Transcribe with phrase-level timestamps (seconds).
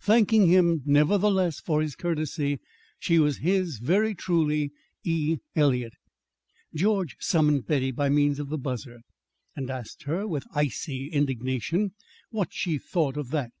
[0.00, 2.58] Thanking him, nevertheless, for his courtesy,
[2.98, 4.72] she was his very truly,
[5.04, 5.36] E.
[5.54, 5.92] Eliot.
[6.74, 9.02] George summoned Betty by means of the buzzer,
[9.54, 11.92] and asked her, with icy indignation,
[12.30, 13.52] what she thought of that.